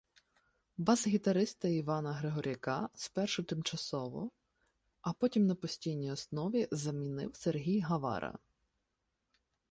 [0.77, 4.31] Бас-гітариста Івана Григоряка спершу тимчасово,
[5.01, 8.37] а потім на постійній основі замінив Сергій Гавара.